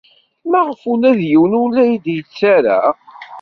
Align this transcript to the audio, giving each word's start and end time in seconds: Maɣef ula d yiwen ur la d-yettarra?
Maɣef 0.49 0.81
ula 0.91 1.11
d 1.19 1.19
yiwen 1.29 1.57
ur 1.61 1.69
la 1.75 1.85
d-yettarra? 2.03 2.79